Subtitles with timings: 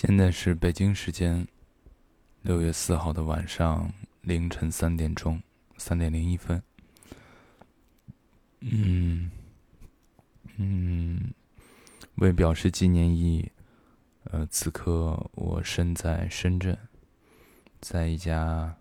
[0.00, 1.44] 现在是北京时间
[2.42, 5.42] 六月四号的晚上凌晨三点钟，
[5.76, 6.62] 三点零一分。
[8.60, 9.28] 嗯
[10.56, 11.34] 嗯，
[12.14, 13.50] 为表示纪念意义，
[14.22, 16.78] 呃，此刻我身在深圳，
[17.80, 18.76] 在一家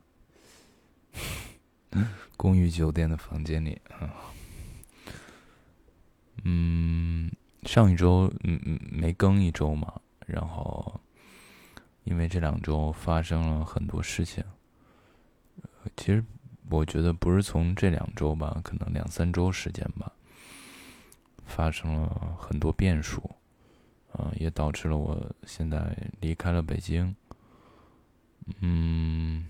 [2.37, 3.81] 公寓酒店的房间里。
[6.43, 7.31] 嗯，
[7.63, 9.99] 上一周嗯嗯没更一周嘛。
[10.27, 10.99] 然后，
[12.07, 14.41] 因为这两周发生了很多事情，
[15.97, 16.23] 其实
[16.69, 20.09] 我觉得不是从这两周吧，可能两三周时间吧，
[21.45, 23.35] 发生了很多变数，
[24.13, 27.13] 啊，也导致了我现在离开了北京。
[28.61, 29.45] 嗯，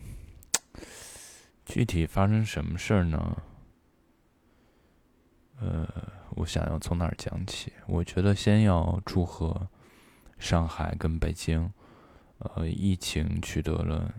[1.63, 3.37] 具体发生什么事儿呢？
[5.59, 5.87] 呃，
[6.31, 7.71] 我想要从哪儿讲起？
[7.85, 9.69] 我觉得先要祝贺。
[10.39, 11.73] 上海跟北京，
[12.39, 14.13] 呃，疫情取得了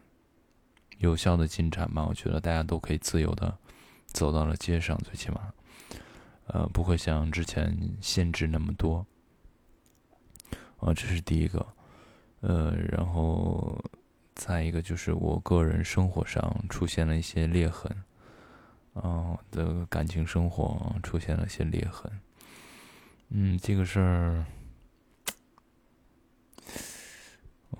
[0.98, 2.04] 有效的进展吧？
[2.04, 3.56] 我觉得大家都可以自由的
[4.06, 5.52] 走到了街上，最起码，
[6.46, 9.06] 呃，不会像之前限制那么多。
[10.78, 11.66] 啊，这是第一个，
[12.40, 13.78] 呃，然后
[14.34, 18.04] 再一个就是我个人生活上出现了一些裂痕，
[18.94, 22.10] 啊，的感情生活出现了一些裂痕。
[23.28, 24.44] 嗯，这个事儿。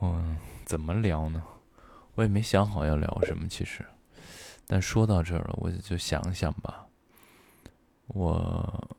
[0.00, 1.42] 嗯，怎么聊呢？
[2.14, 3.84] 我也没想好要聊什么，其实。
[4.66, 6.86] 但说到这儿了，我就想想吧。
[8.08, 8.98] 我，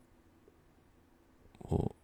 [1.58, 1.96] 我，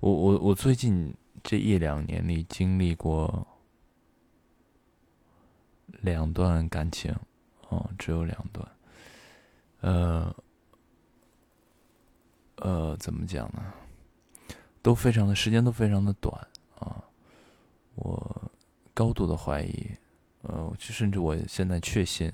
[0.00, 3.46] 我，我，我最近这一两年里经历过
[5.86, 7.14] 两段感情，
[7.68, 8.68] 哦，只有两段。
[9.80, 10.34] 呃，
[12.56, 13.72] 呃，怎么讲呢？
[14.82, 16.48] 都非常的时间都非常的短。
[18.00, 18.50] 我
[18.92, 19.90] 高度的怀疑，
[20.42, 22.32] 呃，甚至我现在确信，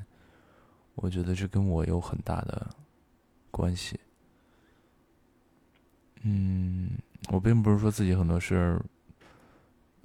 [0.95, 2.71] 我觉得这跟我有很大的
[3.51, 3.99] 关系。
[6.23, 6.91] 嗯，
[7.31, 8.85] 我并不是说自己很多事儿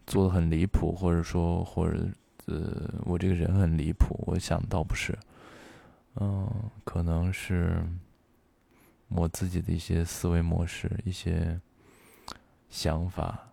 [0.05, 2.07] 做的很离谱，或者说，或者
[2.47, 4.19] 呃，我这个人很离谱。
[4.27, 5.17] 我想倒不是，
[6.15, 6.47] 嗯，
[6.83, 7.83] 可能是
[9.09, 11.59] 我自己的一些思维模式，一些
[12.69, 13.50] 想法。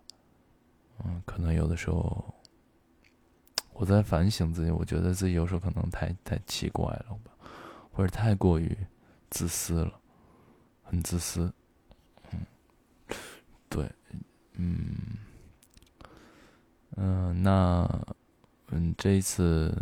[1.05, 2.33] 嗯，可能有的时候
[3.73, 7.31] 我在反省自己，我觉得自己有时候可能太太奇怪了吧，
[7.93, 8.77] 或者太过于
[9.29, 9.99] 自私了，
[10.83, 11.51] 很自私。
[12.31, 12.39] 嗯，
[13.69, 13.89] 对，
[14.53, 14.95] 嗯，
[16.97, 17.87] 嗯，那
[18.67, 19.73] 嗯，这一次，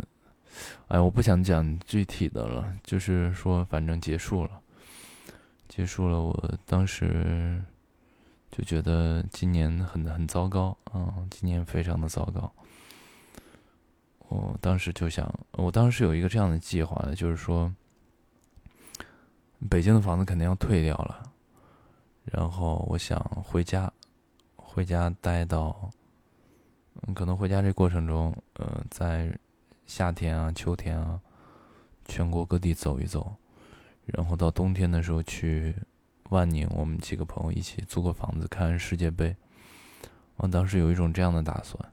[0.86, 4.60] 哎，我不想讲具体的了，就是说，反正结束了，
[5.68, 7.60] 结束了，我当时。
[8.50, 11.14] 就觉得今年很很糟糕啊！
[11.30, 12.50] 今年非常的糟糕。
[14.28, 17.72] 我当时就想，我当时有一个这样的计划的，就是说，
[19.70, 21.30] 北京的房子肯定要退掉了，
[22.24, 23.92] 然后我想回家，
[24.56, 25.90] 回家待到，
[27.14, 29.38] 可能回家这过程中，呃，在
[29.86, 31.20] 夏天啊、秋天啊，
[32.06, 33.36] 全国各地走一走，
[34.06, 35.76] 然后到冬天的时候去。
[36.30, 39.34] 万宁，我们几个朋友一起租个房子看世界杯。
[40.36, 41.90] 我当时有一种这样的打算，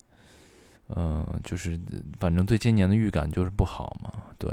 [0.89, 1.79] 嗯，就是
[2.19, 4.51] 反正对今年的预感就是不好嘛，对，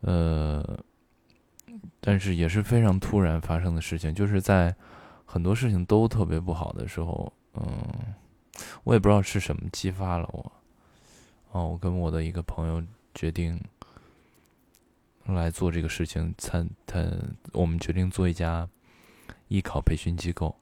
[0.00, 0.78] 呃，
[2.00, 4.74] 但是也是非常突然发生的事情，就是在
[5.24, 7.64] 很多事情都特别不好的时候，嗯，
[8.84, 10.52] 我也不知道是什么激发了我，
[11.52, 12.82] 哦，我跟我的一个朋友
[13.14, 13.58] 决定。
[15.34, 17.04] 来做这个事情，参他，
[17.52, 18.68] 我们决定做一家
[19.48, 20.54] 艺考培训机构。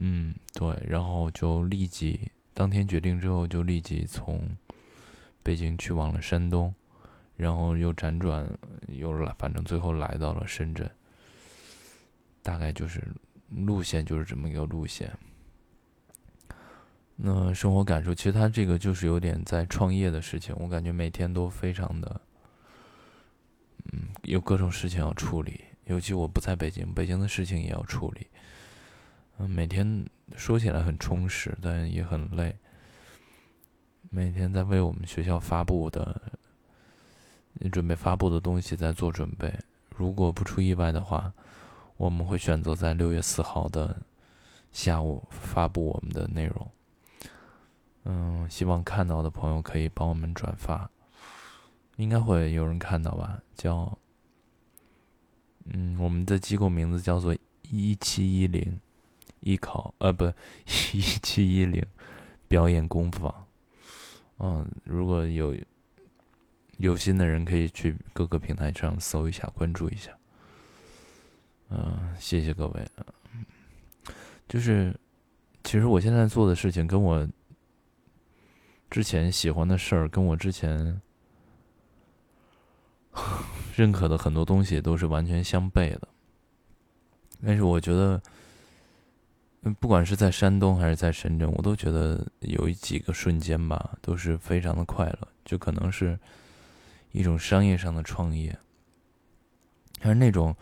[0.00, 4.40] 嗯，对，然后就立即当天决定之后，就立即从
[5.42, 6.74] 北京去往了山东，
[7.36, 8.46] 然后又辗转
[8.88, 10.90] 又来，反正最后来到了深圳。
[12.42, 13.06] 大概就是
[13.48, 15.16] 路线就是这么一个路线。
[17.14, 22.20] 那生活感受，其实他这个就是有点在创业的事情，我感觉每天都非常的。
[24.22, 28.26] 有各种事情要处理，尤其我不在北京，北京的事情也要处理。
[29.38, 30.04] 嗯，每天
[30.36, 32.56] 说起来很充实，但也很累。
[34.10, 36.20] 每天在为我们学校发布的、
[37.70, 39.52] 准备发布的东西在做准备。
[39.96, 41.32] 如果不出意外的话，
[41.96, 43.96] 我们会选择在六月四号的
[44.70, 46.70] 下午发布我们的内容。
[48.04, 50.90] 嗯，希望看到的朋友可以帮我们转发。
[51.96, 53.40] 应该会有人看到吧？
[53.54, 53.96] 叫，
[55.66, 57.36] 嗯，我们的机构名字叫做
[57.70, 58.80] 一七一零
[59.40, 60.26] 艺考，呃，不，
[60.92, 61.84] 一七一零
[62.48, 63.46] 表演工坊。
[64.38, 65.56] 嗯，如果有
[66.78, 70.10] 有心的人，可以去各个平台上搜一下，关注一下。
[71.70, 72.88] 嗯，谢谢各位。
[74.48, 74.94] 就是，
[75.64, 77.26] 其实我现在做的事情，跟我
[78.90, 81.00] 之前喜欢的事儿，跟我之前
[83.74, 86.08] 认可的很多东西，都是完全相悖的。
[87.44, 88.20] 但是我觉得。
[89.78, 95.28] 不管是在山东还是在深圳，我都觉得有几个瞬间吧，都是非常的快乐。
[95.44, 96.18] 就可能是
[97.12, 98.58] 一种商业上的创业，
[100.00, 100.56] 还是那种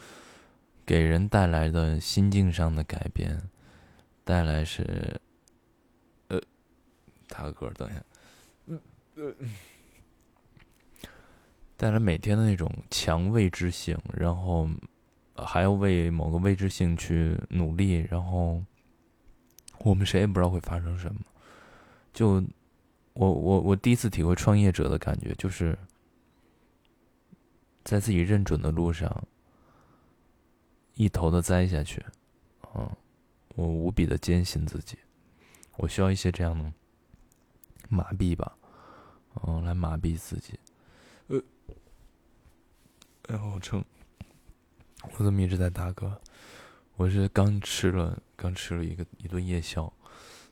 [0.84, 3.40] 给人带来的心境上的改变，
[4.22, 5.18] 带来是
[6.28, 6.38] 呃，
[7.26, 8.04] 大个等一下，
[8.66, 8.78] 嗯
[9.14, 9.34] 呃，
[11.80, 14.68] 带来每天的那种强未知性，然后
[15.34, 18.62] 还要为某个未知性去努力，然后。
[19.82, 21.22] 我们谁也不知道会发生什么。
[22.12, 22.32] 就
[23.14, 25.74] 我我我第一次体会创业者的感觉，就是
[27.82, 29.26] 在自己认准的路上
[30.96, 32.04] 一头的栽下去。
[32.74, 32.94] 嗯，
[33.54, 34.98] 我无比的坚信自己，
[35.78, 36.70] 我需要一些这样的
[37.88, 38.54] 麻痹吧，
[39.46, 40.60] 嗯，来麻痹自己。
[43.30, 43.84] 呃，哎，好撑，
[45.16, 46.12] 我怎么一直在打嗝？
[46.96, 49.90] 我是刚吃了，刚吃了一个一顿夜宵，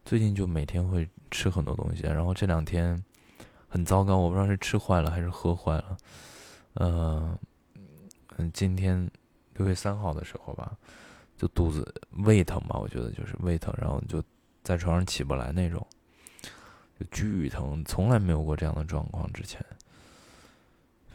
[0.05, 3.03] 最近就每天会吃很多东西，然后这两天
[3.69, 5.97] 很糟糕，我不知道是吃坏了还是喝坏了，
[6.75, 7.37] 呃，
[8.37, 9.11] 嗯，今天
[9.55, 10.79] 六月三号的时候吧，
[11.37, 14.23] 就肚子胃疼吧，我觉得就是胃疼，然后就
[14.63, 15.85] 在床上起不来那种，
[17.01, 19.61] 就巨疼，从来没有过这样的状况之前，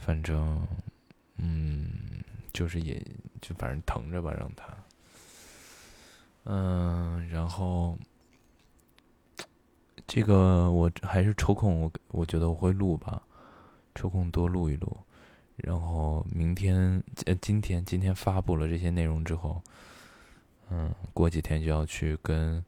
[0.01, 0.61] 反正，
[1.45, 2.23] 嗯，
[2.53, 3.05] 就是也
[3.41, 4.65] 就反正疼着吧，让他。
[6.45, 7.97] 嗯，然后
[10.07, 13.21] 这个我还是抽空，我我觉得我会录吧，
[13.93, 14.97] 抽空多录一录。
[15.57, 19.61] 然后明天呃今天今天发布了这些内容之后，
[20.69, 22.63] 嗯，过几天就要去跟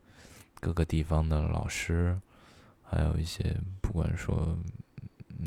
[0.60, 2.20] 各个地方的老师，
[2.84, 4.58] 还有一些不管说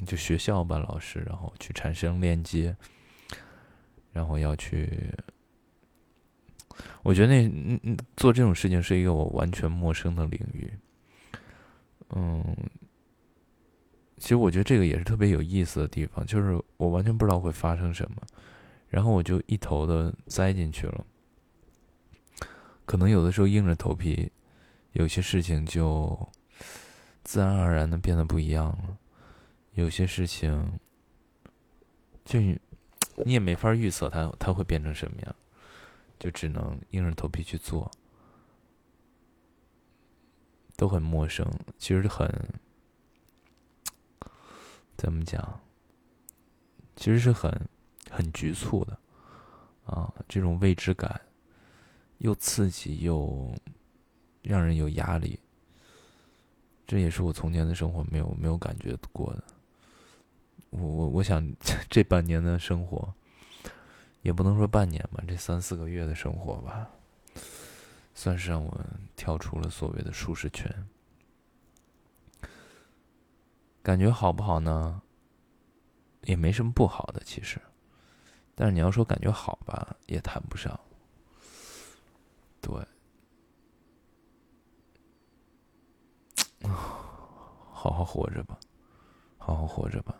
[0.06, 2.76] 就学校吧老师，然后去产生链接，
[4.18, 5.14] 然后要去。
[7.04, 10.72] 我觉得那嗯嗯做这种事情是一个我完全陌生的领域，
[12.10, 12.44] 嗯，
[14.16, 18.16] 其实我觉得这个也是特别有意思的地方，就是我完全不知道会发生什么，
[18.88, 21.06] 然后我就一头的栽进去了。
[22.84, 24.30] 可能有的时候硬着头皮，
[24.92, 26.28] 有些事情就
[27.22, 28.98] 自然而然的变得不一样了，
[29.74, 30.78] 有些事情
[32.24, 32.40] 就
[33.24, 35.34] 你也没法预测它它会变成什么样。
[36.18, 37.88] 就只能硬着头皮去做，
[40.74, 41.48] 都很陌生，
[41.78, 42.28] 其实很
[44.96, 45.60] 怎么讲？
[46.96, 47.68] 其实是很
[48.10, 48.98] 很局促的
[49.84, 51.20] 啊，这种未知感
[52.16, 53.54] 又刺激又
[54.42, 55.38] 让人有压力，
[56.84, 59.44] 这也是我从前的生活没有没有感觉过的。
[60.70, 61.46] 我我我想
[61.88, 63.14] 这半年的生活。
[64.22, 66.90] 也不能说半年吧，这三四个月的生活吧，
[68.14, 68.84] 算是让我
[69.14, 70.86] 跳出了所谓的舒适圈。
[73.80, 75.00] 感觉好不好呢？
[76.22, 77.60] 也没什么不好的，其实。
[78.56, 80.78] 但是你要说感觉好吧，也谈不上。
[82.60, 82.84] 对，
[86.68, 88.58] 好好活着吧，
[89.38, 90.18] 好好活着吧。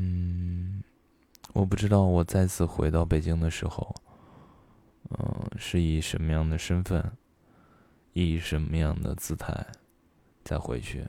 [0.00, 0.82] 嗯。
[1.52, 3.92] 我不知道我再次回到北京的时候，
[5.10, 7.12] 嗯，是以什么样的身份，
[8.12, 9.66] 以什么样的姿态
[10.44, 11.06] 再回去。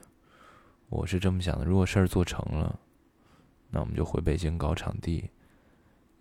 [0.89, 2.79] 我是这么想的：如果事儿做成了，
[3.69, 5.29] 那我们就回北京搞场地，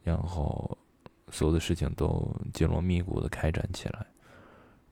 [0.03, 0.77] 然后
[1.31, 4.07] 所有的事情都紧锣密鼓的开展起来。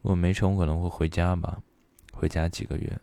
[0.01, 1.63] 如果没成，我可能会回家吧，
[2.15, 2.99] 回家几个月，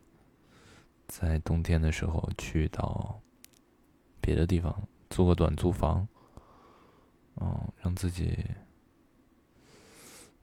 [1.08, 3.22] 在冬天的时候去到
[4.26, 6.08] 别的地方租个短租房。
[7.36, 8.44] 嗯，让自己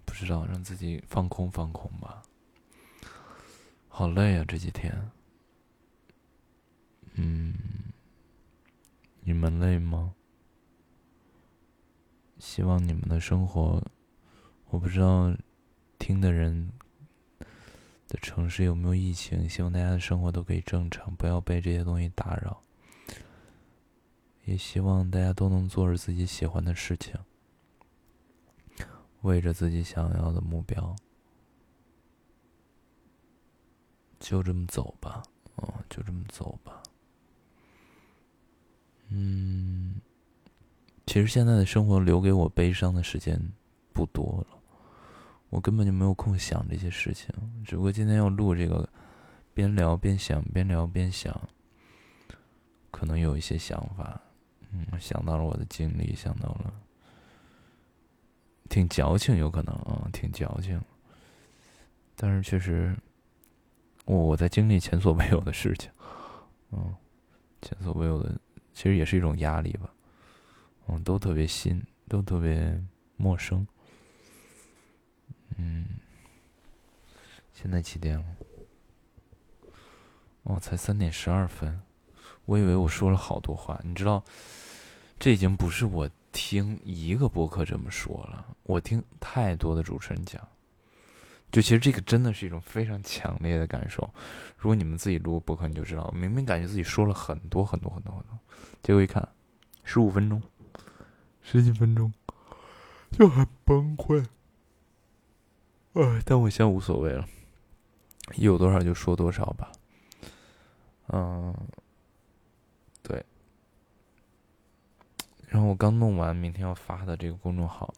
[0.04, 2.22] 不知道，让自己放空放空吧。
[3.88, 5.10] 好累啊，这几天。
[7.14, 7.54] 嗯，
[9.22, 10.14] 你们累吗？
[12.38, 13.82] 希望你们的生活，
[14.68, 15.34] 我不知道
[15.98, 16.70] 听的人
[18.06, 22.62] 的城市有没有疫情，希望大家的生活都可以正常，不要被这些东西打扰。
[24.44, 27.14] 也希望大家都能做着自己喜欢的事情，
[29.22, 30.94] 为着自己想要的目标
[34.18, 35.22] 就这么走吧，
[35.56, 36.82] 哦，就这么走吧。
[39.08, 40.00] 嗯，
[41.06, 43.38] 其实现在的生活留给我悲伤的时间
[43.92, 44.58] 不多了，
[45.50, 47.28] 我根本就没有空想这些事情。
[47.64, 48.88] 只不过今天要录这个，
[49.52, 51.48] 边聊边想，边聊边想，
[52.90, 54.20] 可能有一些想法，
[54.72, 56.72] 嗯，想到了我的经历，想到了，
[58.70, 60.80] 挺矫情，有可能啊，挺矫情。
[62.16, 62.96] 但是确实，
[64.04, 65.90] 我我在经历前所未有的事情，
[66.70, 66.94] 嗯，
[67.60, 68.38] 前所未有的，
[68.72, 69.92] 其实也是一种压力吧，
[70.88, 72.82] 嗯，都特别新，都特别
[73.16, 73.66] 陌生，
[75.56, 75.86] 嗯，
[77.52, 78.24] 现在几点了？
[80.44, 81.80] 哦，才三点十二分，
[82.44, 84.22] 我以为我说了好多话，你知道，
[85.18, 90.40] 这已经不是我听一个播客这么说了，我听太多的主持人讲。
[91.50, 94.02] 就其实这个真的是一种非常强烈的感受，
[94.56, 98.38] 如果你们自己录播客，你就知道，明明感觉自己说了很多很多很多很多，
[98.82, 99.28] 结果一看，
[99.84, 100.42] 十五分钟，
[101.42, 102.10] 十几分钟，
[103.10, 104.24] 就很崩溃。
[105.92, 107.28] 哎，但我现在无所谓了，
[108.36, 109.70] 有多少就说多少吧。
[111.08, 111.54] 嗯，
[113.02, 113.24] 对。
[115.48, 117.92] 然后我刚弄完明天要发的这个公众号，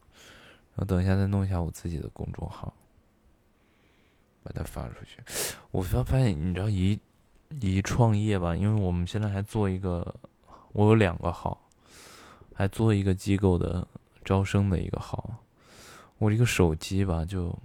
[0.75, 2.73] 然后等一下再弄一下我自己的公众号。
[4.43, 5.23] 把它发出去。
[5.71, 7.01] 我发发现，你知道，一
[7.63, 10.15] 一创业吧，因为我们现在还做一个，
[10.73, 11.59] 我有两个号，
[12.53, 13.89] 还做一个机构的
[14.23, 15.39] 招生的一个号。
[16.19, 17.59] 我这个手机吧，就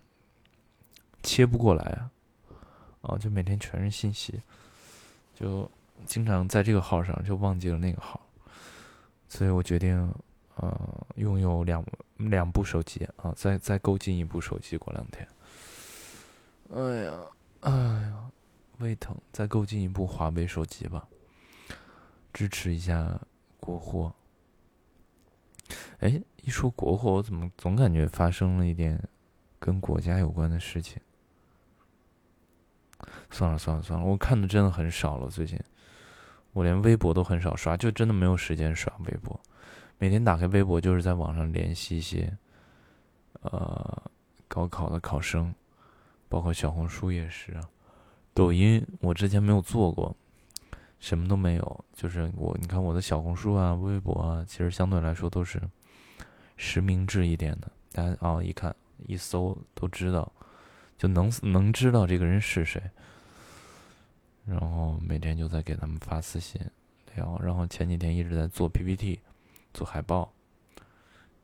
[1.22, 2.10] 切不过来啊，
[3.02, 4.42] 啊，就每天全是信息，
[5.36, 5.70] 就
[6.06, 8.20] 经常在这个号上就忘记了那个号，
[9.28, 10.14] 所以我决定，
[10.56, 11.84] 呃，拥有两
[12.18, 15.28] 两部手机啊，再再购进一部手机，过两天。
[16.74, 17.14] 哎呀，
[17.62, 18.32] 哎呀，
[18.80, 19.16] 胃疼！
[19.32, 21.08] 再购进一部华为手机吧，
[22.34, 23.20] 支持一下
[23.60, 24.14] 国货。
[26.00, 29.02] 哎，一说国货，我怎么总感觉发生了一点
[29.60, 31.02] 跟国家有关的事情？
[33.32, 35.30] 算了算了算了，我看的真的很少了。
[35.30, 35.60] 最近，
[36.54, 39.40] 我连微博都很少刷，就真的没有时间刷微博。
[39.98, 42.36] 每天打开微博，就是在网上联系一些，
[43.42, 44.04] 呃，
[44.48, 45.54] 高考的考生。
[46.28, 47.60] 包括小红书也是，
[48.36, 50.16] 抖音我之前没有做过，
[51.00, 51.86] 什么都没有。
[51.92, 55.60] 就是我，你看我的小红书啊、微博啊，其实相对来说都是
[56.56, 57.72] 实名制一点的。
[57.92, 58.76] 大家啊，一看
[59.08, 60.32] 一搜都知道，
[61.00, 62.80] 就能能知道这个人是谁。
[64.50, 66.60] 然后每天就在给他们发私信
[67.16, 69.20] 聊，然后前几天一直在做 PPT、
[69.74, 70.34] 做海报。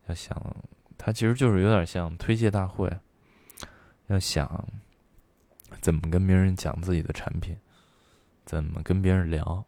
[0.07, 0.55] 要想，
[0.97, 2.91] 他其实就是有点像推介大会。
[4.07, 4.67] 要想
[5.81, 7.57] 怎么跟别人讲自己的产品，
[8.45, 9.65] 怎么跟别人聊，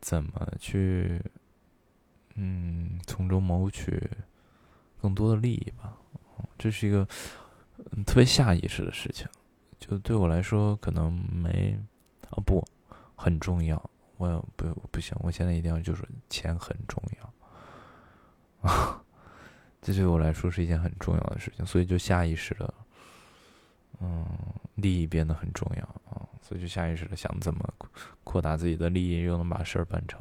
[0.00, 1.20] 怎么去
[2.34, 4.08] 嗯从中谋取
[5.00, 5.96] 更多的利益吧。
[6.56, 7.04] 这是一个
[8.06, 9.26] 特别下意识的事情，
[9.78, 11.76] 就对我来说可能没
[12.30, 12.66] 啊不
[13.14, 13.90] 很重要。
[14.16, 19.02] 我不不行，我现在一定要就是钱很重要啊，
[19.80, 22.74] 这对我来说是一件很重要的事情，所以就下意识的。
[24.02, 24.26] 嗯，
[24.76, 27.66] 利益变得很重要啊，所以就下意识的想怎么
[28.24, 30.20] 扩大自己的利益，又能把事儿办成。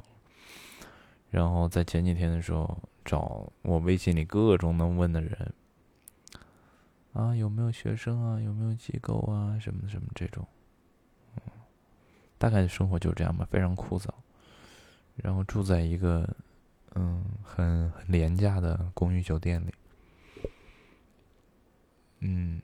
[1.30, 5.54] 然后在前几天的时候，找我微信里各种能问的人，
[7.14, 10.46] 啊，有没有学生啊，有没有机构啊，什么什么这种，
[12.40, 14.10] 大概的生活就是这样吧，非常枯燥。
[15.18, 16.28] 然后住在一个
[16.96, 19.74] 嗯很很廉价的公寓酒店里，
[22.22, 22.60] 嗯。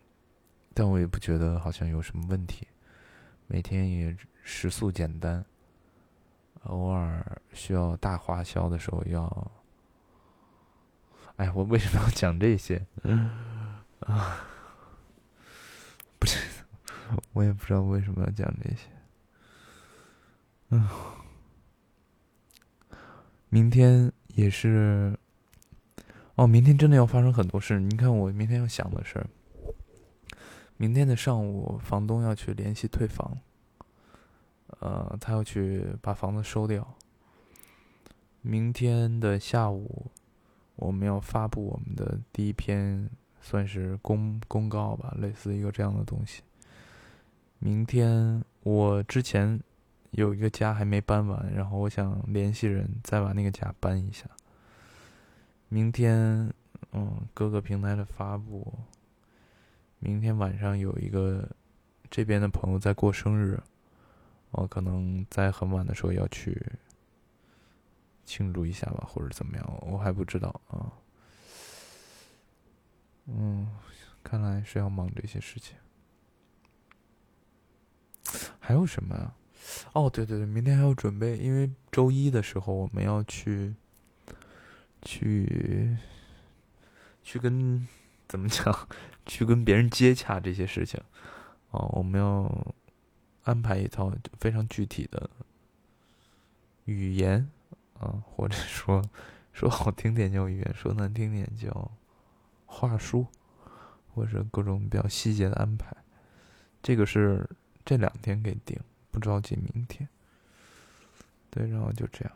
[0.77, 2.67] 但我也不觉得好像有什么问题，
[3.47, 5.45] 每天也食宿简单，
[6.63, 9.51] 偶尔需要大花销的时候要。
[11.37, 12.85] 哎，我为什么要讲这些？
[14.01, 14.45] 啊，
[16.19, 16.37] 不是，
[17.31, 18.89] 我也不知道为什么要讲这些。
[23.49, 25.17] 明天也是，
[26.35, 27.79] 哦，明天真的要发生很多事。
[27.79, 29.25] 你看，我明天要想的事。
[30.77, 33.37] 明天的上午，房东要去联系退房，
[34.81, 36.95] 呃，他要去把房子收掉。
[38.41, 40.11] 明天的下午，
[40.75, 46.41] 我们要发布我们的第一篇，算是公公告吧，类似一个这样的东西。
[47.59, 49.61] 明天我之前
[50.15, 54.25] 有一个家还没搬完，然后我想联系人再把那个家搬一下。
[55.67, 56.49] 明天，
[56.93, 58.73] 嗯，各个平台的发布。
[59.99, 61.49] 明天晚上有一个
[62.09, 63.61] 这边的朋友在过生日，
[64.51, 66.65] 我可能在很晚的时候要去
[68.23, 70.93] 庆祝一下吧，或者怎么样，我还不知道啊。
[73.25, 73.69] 嗯，
[74.23, 75.75] 看来是要忙这些事情。
[78.61, 79.33] 还有什么呀？
[79.93, 83.73] 哦，对对对，明天还要准备，因为周一的时候我们要去，
[85.01, 85.97] 去，
[87.23, 87.87] 去跟
[88.27, 88.87] 怎么讲，
[89.25, 91.01] 去跟别人接洽这些事情。
[91.71, 92.75] 哦，我们要
[93.43, 95.29] 安排一套非常具体的
[96.85, 97.49] 语言
[97.99, 99.01] 啊，或者说
[99.51, 101.91] 说好听点叫语言，说难听点叫
[102.65, 103.27] 话术，
[104.13, 105.95] 或者各种比较细节的安排。
[106.83, 107.49] 这个是
[107.83, 108.79] 这两天给定。
[109.15, 110.07] 不着急，明天。
[111.49, 112.33] 对，然后就这样。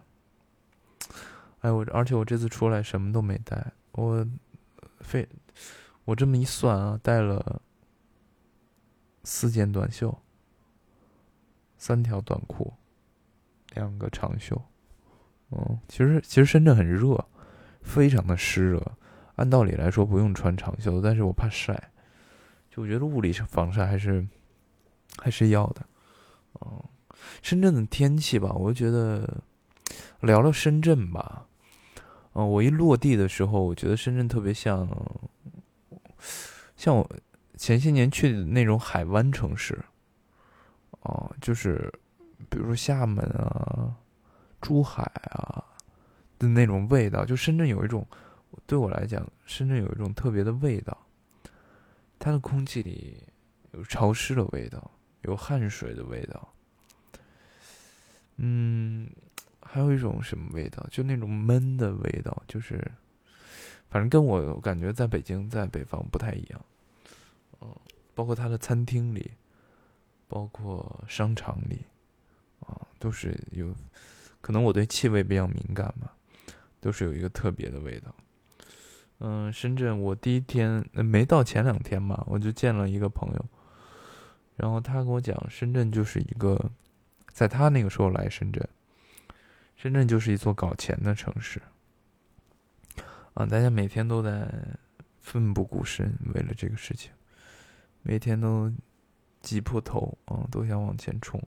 [1.60, 4.26] 哎，我而且我这次出来什么都没带，我
[5.02, 5.28] 非
[6.06, 7.62] 我这么一算啊，带了
[9.26, 10.18] 四件短袖，
[11.78, 12.74] 三条短裤，
[13.74, 14.60] 两个长袖。
[15.52, 17.28] 嗯，其实其实深圳很热，
[17.82, 18.82] 非常的湿热。
[19.36, 21.92] 按道理来说不用穿长袖，但是我怕晒，
[22.70, 24.26] 就我觉得物理防晒还是
[25.18, 25.86] 还是要的。
[26.60, 26.84] 哦，
[27.42, 29.42] 深圳的天气吧，我觉得
[30.22, 31.46] 聊聊深圳吧。
[32.34, 34.88] 嗯，我一落地的时候，我觉得深圳特别像，
[36.78, 37.10] 像我
[37.58, 39.78] 前些年去的那种海湾城市。
[41.02, 41.92] 哦，就是
[42.50, 43.96] 比如说厦门啊、
[44.62, 45.64] 珠海啊
[46.38, 47.26] 的那种味道。
[47.26, 48.06] 就深圳有一种，
[48.68, 50.96] 对我来讲，深圳有一种特别的味道。
[52.20, 53.24] 它的空气里
[53.72, 54.92] 有潮湿的味道。
[55.22, 56.54] 有汗水的味道，
[58.38, 59.10] 嗯，
[59.62, 60.86] 还有一种什么味道？
[60.90, 62.80] 就那种闷的味道，就是，
[63.90, 66.66] 反正跟我感觉在北京、在北方不太一样。
[67.62, 67.76] 嗯，
[68.16, 69.32] 包括他的餐厅里，
[70.28, 71.86] 包括商场里，
[72.62, 73.76] 啊，都是有，
[74.40, 76.16] 可能我对气味比较敏感吧，
[76.80, 78.16] 都是有一个特别的味道。
[79.20, 83.46] 嗯，深圳，我第一天没到前两天吧，我就见了一个朋友。
[84.60, 86.70] 然后他跟我讲，深圳就是一个，
[87.32, 88.62] 在他那个时候来深圳，
[89.78, 91.62] 深圳就是一座搞钱的城市，
[93.36, 94.52] 啊，大家每天都在
[95.22, 97.10] 奋不顾身为了这个事情，
[98.02, 98.70] 每天都
[99.42, 101.42] 挤破头啊，都想往前冲。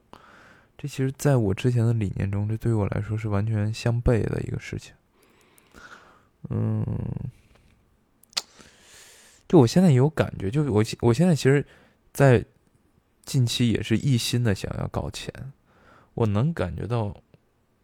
[0.79, 4.95] 这其实在我之前的理念中，这对于我来说是完全相悖的一个事情。
[6.49, 6.83] 嗯，
[9.47, 11.67] 就我现在有感觉，就我我现在其实，
[12.11, 12.43] 在。
[13.25, 15.33] 近期也是一心的想要搞钱，
[16.15, 17.17] 我能感觉到，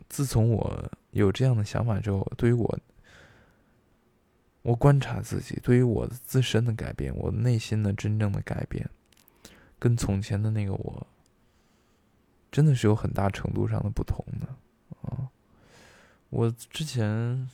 [0.09, 2.79] 自从我有这样的想法之后，对于我，
[4.62, 8.90] 我观察自己，对于我自身的改变，我内心的真正的改变，
[9.79, 11.07] 跟从前的那个我，
[12.51, 14.48] 真的是有很大程度上的不同的
[15.03, 15.31] 啊！
[16.31, 17.48] 我之前，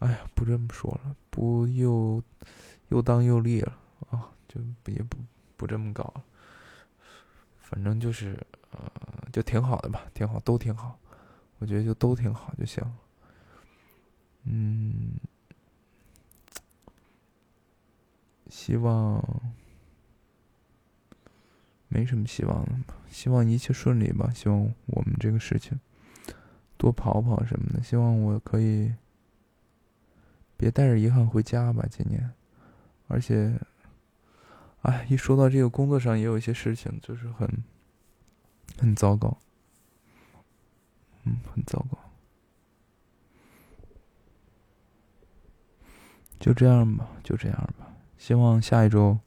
[0.00, 2.22] 哎呀，不这么说了，不又
[2.88, 3.78] 又当又立了！
[4.54, 5.18] 就也不
[5.56, 6.22] 不这么搞，
[7.58, 8.38] 反正就是
[8.70, 8.80] 呃，
[9.32, 10.98] 就挺好的吧，挺好，都挺好，
[11.58, 12.84] 我觉得就都挺好就行。
[14.44, 15.14] 嗯，
[18.48, 19.20] 希望
[21.88, 25.80] 没什么希望了，希望一切顺利吧，希望我们这个事情
[26.76, 28.94] 多跑跑什么的，希望我可以
[30.56, 32.30] 别带着遗憾回家吧，今年，
[33.08, 33.58] 而且。
[34.84, 37.48] 哎，一说到这个工作上也有一些事情，就是很，
[38.78, 39.36] 很糟糕，
[41.24, 41.98] 嗯，很糟糕。
[46.38, 47.96] 就这样吧，就这样吧。
[48.18, 49.18] 希望下一周，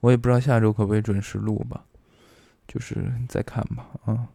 [0.00, 1.84] 我也不知道下周可不可以准时录吧，
[2.66, 4.28] 就是再看吧，啊。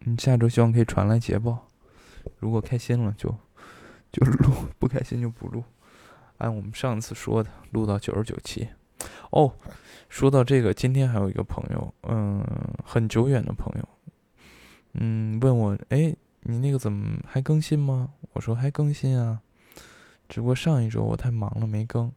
[0.00, 1.66] 嗯，下周希望可以传来捷报，
[2.38, 3.34] 如果开心了就，
[4.12, 5.64] 就录；不开心就不录。
[6.44, 8.68] 按我们上次说的，录到九十九期。
[9.30, 9.50] 哦，
[10.10, 12.44] 说到这个，今天还有一个朋友，嗯，
[12.84, 13.88] 很久远的朋友，
[14.92, 18.10] 嗯，问我，哎，你那个怎么还更新吗？
[18.34, 19.40] 我说还更新啊，
[20.28, 22.12] 只不过上一周我太忙了没更。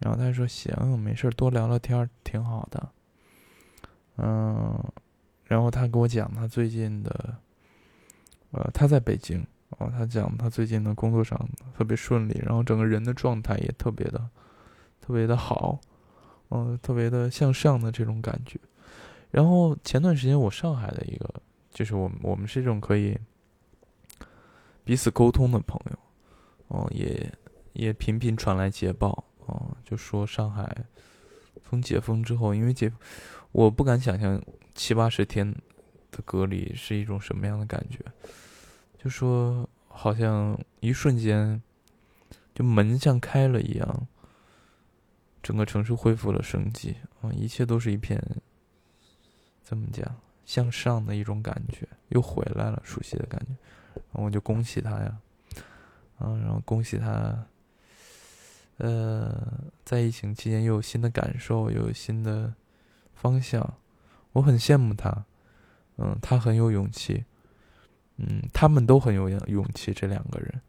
[0.00, 2.90] 然后他说行，没事，多聊聊天挺好的。
[4.16, 4.82] 嗯，
[5.44, 7.36] 然后他给我讲他最近的，
[8.50, 9.46] 呃，他在北京。
[9.78, 11.38] 哦，他讲他最近的工作上
[11.76, 14.28] 特别顺利，然后整个人的状态也特别的、
[15.00, 15.80] 特别的好，
[16.50, 18.58] 嗯，特别的向上的这种感觉。
[19.30, 21.34] 然后前段时间我上海的一个，
[21.70, 23.18] 就是我们我们是这种可以
[24.84, 25.98] 彼此沟通的朋友，
[26.68, 27.32] 哦，也
[27.72, 30.84] 也频频传来捷报，哦，就说上海
[31.64, 32.92] 从解封之后，因为解，
[33.52, 34.38] 我不敢想象
[34.74, 35.50] 七八十天
[36.10, 37.98] 的隔离是一种什么样的感觉。
[39.02, 41.60] 就说好像一瞬间，
[42.54, 44.06] 就门像开了一样，
[45.42, 48.22] 整个城市恢复了生机啊，一切都是一片
[49.62, 53.56] 怎么讲向上的一种感觉，又回来了熟悉的感觉，
[53.94, 55.18] 然后我就恭喜他呀，
[56.18, 57.46] 啊，然后恭喜他。
[58.78, 62.52] 呃，在疫情期间又有新的感受，又有新的
[63.14, 63.74] 方向，
[64.32, 65.24] 我很羡慕他。
[65.98, 67.24] 嗯，他很有勇气。
[68.16, 69.92] 嗯，他们都很有勇气。
[69.92, 70.60] 这两个人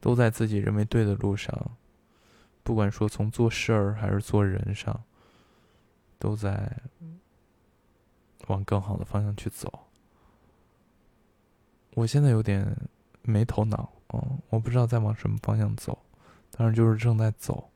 [0.00, 1.76] 都在自己认为对的路上，
[2.62, 5.02] 不管说从做事儿还是做人上，
[6.18, 6.80] 都在
[8.46, 9.86] 往更好的方向去走。
[11.94, 12.76] 我现在有点
[13.22, 15.98] 没头脑，嗯，我不知道在往什么方向走。
[16.50, 17.70] 但是就是正在走，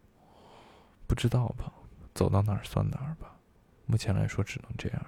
[1.07, 1.73] 不知道吧？
[2.15, 3.37] 走到哪儿算哪儿吧。
[3.87, 5.07] 目前来说，只能这样。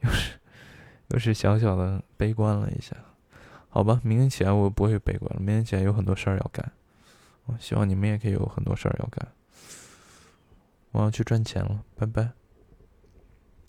[0.00, 0.39] 又 是
[1.10, 2.96] 又是小小的悲观了一下，
[3.68, 4.00] 好吧。
[4.02, 5.40] 明天起来我不会悲观了。
[5.40, 6.72] 明天起来有很多事儿要干，
[7.46, 9.28] 我希望你们也可以有很多事儿要干。
[10.92, 12.30] 我要去赚钱了，拜拜。